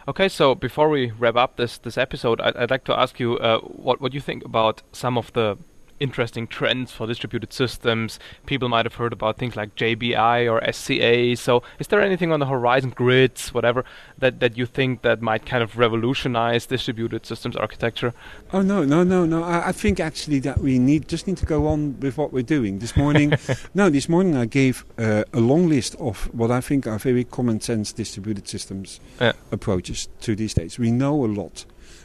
[0.06, 3.38] Okay, so before we wrap up this this episode, I'd, I'd like to ask you
[3.38, 5.56] uh, what what you think about some of the
[6.00, 8.18] interesting trends for distributed systems.
[8.46, 11.36] People might have heard about things like JBI or SCA.
[11.36, 13.84] So, is there anything on the horizon, grids, whatever,
[14.18, 18.12] that that you think that might kind of revolutionize distributed systems architecture?
[18.52, 19.42] Oh no, no, no, no!
[19.42, 22.42] I, I think actually that we need just need to go on with what we're
[22.42, 22.78] doing.
[22.78, 23.32] This morning,
[23.74, 27.24] no, this morning I gave uh, a long list of what I think are very
[27.24, 29.32] common sense distributed systems Yeah.
[29.52, 30.78] approaches to these days.
[30.78, 31.64] We know a lot.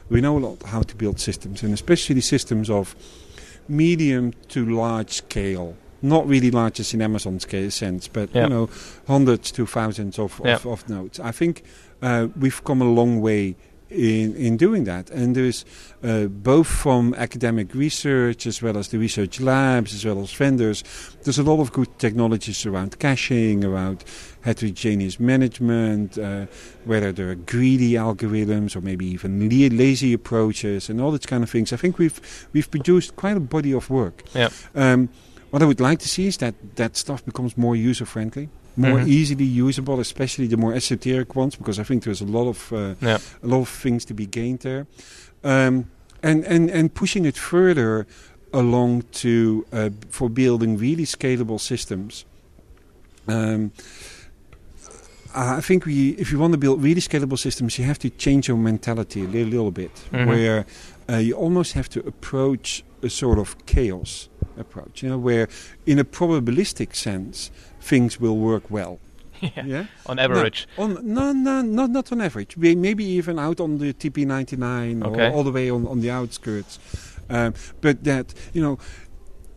[0.10, 2.96] We know a lot how to build systems, and especially systems of
[3.70, 5.76] medium to large scale.
[6.02, 8.44] Not really large as in Amazon scale sense, but Yeah.
[8.44, 8.70] you know,
[9.08, 10.56] hundreds to thousands of, Yeah.
[10.56, 11.20] of, of nodes.
[11.20, 11.64] I think
[12.02, 13.56] uh, we've come a long way
[13.90, 15.66] in in doing that, and there's
[16.04, 20.84] uh, both from academic research as well as the research labs as well as vendors.
[21.24, 24.04] There's a lot of good technologies around caching, around
[24.42, 26.46] heterogeneous management, uh,
[26.86, 31.50] whether they're greedy algorithms or maybe even le- lazy approaches and all these kind of
[31.50, 31.74] things.
[31.74, 34.24] I think we've we've produced quite a body of work.
[34.34, 34.50] Yeah.
[34.76, 35.10] Um,
[35.50, 38.50] what I would like to see is that that stuff becomes more user friendly.
[38.80, 39.08] More Mhm.
[39.08, 42.96] easily usable, especially the more esoteric ones, because I think there's a lot of uh,
[43.02, 43.18] Yeah.
[43.44, 44.86] a lot of things to be gained there,
[45.44, 45.86] um,
[46.24, 48.06] and and and pushing it further
[48.54, 52.26] along to uh, for building really scalable systems.
[53.28, 53.72] Um,
[55.36, 58.48] I think we, if you want to build really scalable systems, you have to change
[58.48, 60.26] your mentality a little, little bit, Mhm.
[60.28, 60.66] where
[61.10, 65.47] uh, you almost have to approach a sort of chaos approach, you know, where
[65.86, 67.51] in a probabilistic sense
[67.82, 68.99] things will work well.
[69.41, 69.66] yeah.
[69.66, 69.86] Yeah.
[70.05, 70.68] On average.
[70.78, 72.57] On no, no, not not on average.
[72.57, 75.28] May- Maybe even out on the TP99 Okay.
[75.28, 76.80] or all the way on, on the outskirts.
[77.30, 78.78] Um, but that you know,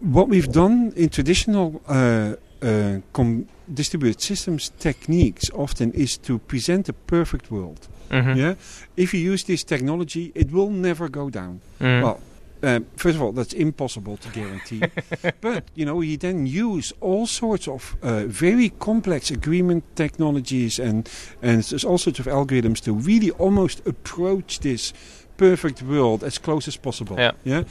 [0.00, 6.88] what we've done in traditional uh, uh, com- distributed systems techniques often is to present
[6.88, 7.88] a perfect world.
[8.10, 8.36] Mhm.
[8.36, 8.54] Yeah.
[8.96, 11.60] If you use this technology, it will never go down.
[11.80, 12.02] Mhm.
[12.02, 12.20] Well,
[12.62, 14.82] um, first of all, that's impossible to guarantee.
[15.40, 21.08] but you know, you then use all sorts of uh, very complex agreement technologies and
[21.42, 24.92] and there's all sorts of algorithms to really almost approach this
[25.36, 27.16] perfect world as close as possible.
[27.18, 27.32] Yeah.
[27.44, 27.64] Yeah.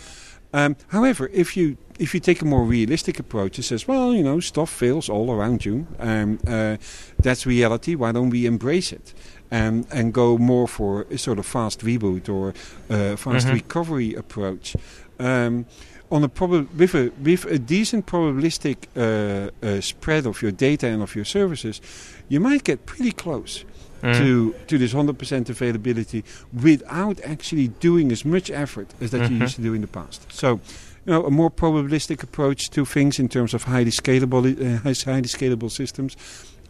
[0.53, 4.23] Um, however, if you if you take a more realistic approach, it says, well, you
[4.23, 5.87] know, stuff fails all around you.
[5.99, 6.77] Um, uh,
[7.19, 7.95] that's reality.
[7.95, 9.13] Why don't we embrace it?
[9.53, 12.53] Um, and go more for a sort of fast reboot or
[12.89, 13.53] uh, fast Mhm.
[13.53, 14.77] recovery approach.
[15.19, 15.65] Um,
[16.09, 20.87] on a prob- with a with a decent probabilistic uh, uh, spread of your data
[20.87, 21.81] and of your services,
[22.29, 23.65] you might get pretty close
[24.01, 24.17] Mhm.
[24.19, 26.23] to to this 100% availability
[26.63, 29.41] without actually doing as much effort as that you Mhm.
[29.41, 30.21] used to do in the past.
[30.31, 30.59] So,
[31.05, 34.79] you know, a more probabilistic approach to things in terms of highly scalable uh,
[35.11, 36.15] highly scalable systems.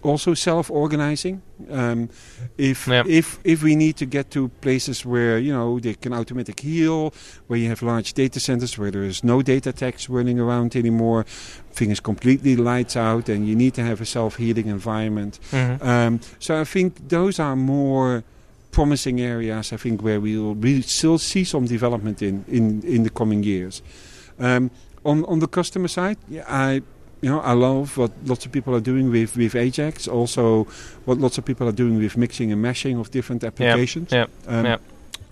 [0.03, 1.41] Also, self-organizing.
[1.69, 2.09] Um,
[2.57, 3.03] if Yeah.
[3.07, 7.13] if if we need to get to places where you know they can automatic heal,
[7.47, 11.25] where you have large data centers where there is no data tax running around anymore,
[11.73, 15.39] things completely lights out, and you need to have a self-healing environment.
[15.51, 15.81] Mhm.
[15.81, 18.23] Um, so I think those are more
[18.71, 19.71] promising areas.
[19.73, 23.81] I think where we still see some development in in, in the coming years.
[24.39, 24.71] Um,
[25.03, 26.81] on on the customer side, yeah, I
[27.21, 30.07] you know I love what lots of people are doing with with Ajax.
[30.07, 30.65] Also,
[31.05, 34.11] what lots of people are doing with mixing and meshing of different applications.
[34.11, 34.77] yeah, Um, yeah.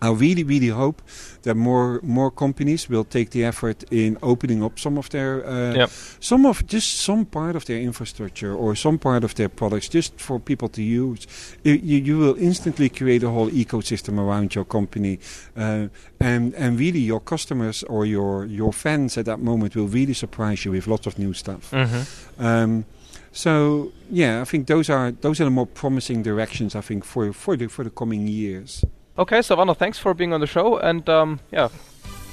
[0.01, 1.01] I really, really hope
[1.43, 5.73] that more more companies will take the effort in opening up some of their uh,
[5.75, 5.89] Yep.
[6.19, 10.19] some of just some part of their infrastructure or some part of their products just
[10.19, 11.27] for people to use.
[11.63, 15.19] You, you will instantly create a whole ecosystem around your company,
[15.57, 15.87] uh,
[16.19, 20.65] and and really your customers or your your fans at that moment will really surprise
[20.65, 21.71] you with lots of new stuff.
[21.71, 22.45] Mm-hmm.
[22.45, 22.85] Um,
[23.31, 26.75] so yeah, I think those are those are the more promising directions.
[26.75, 28.83] I think for for the for the coming years.
[29.19, 31.67] Okay, so Werner, thanks for being on the show, and um, yeah,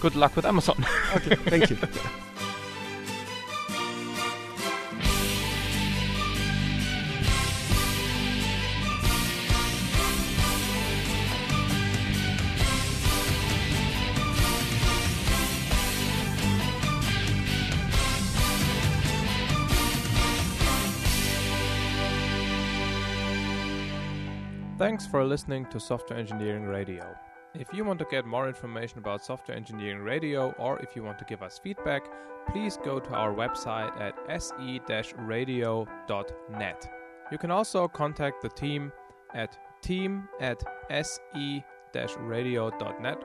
[0.00, 0.86] good luck with Amazon.
[1.16, 1.76] Okay, thank you.
[24.78, 27.16] Thanks for listening to Software Engineering Radio.
[27.54, 31.18] If you want to get more information about Software Engineering Radio or if you want
[31.18, 32.04] to give us feedback,
[32.46, 35.86] please go to our website at se-radio.net.
[37.32, 38.92] You can also contact the team
[39.34, 41.64] at team at se-radio.net,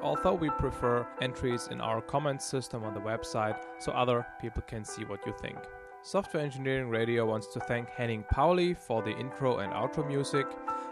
[0.02, 4.86] although we prefer entries in our comments system on the website so other people can
[4.86, 5.58] see what you think.
[6.04, 10.47] Software Engineering Radio wants to thank Henning Pauli for the intro and outro music,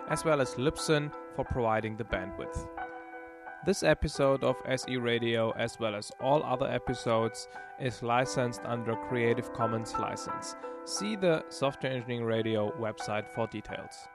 [0.09, 2.67] as well as Libsyn for providing the bandwidth.
[3.65, 7.47] This episode of SE Radio, as well as all other episodes,
[7.79, 10.55] is licensed under Creative Commons license.
[10.85, 14.07] See the Software Engineering Radio website for details.